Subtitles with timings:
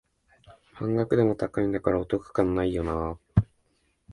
[0.73, 3.43] 半額でも高いんだからお得感ないよなあ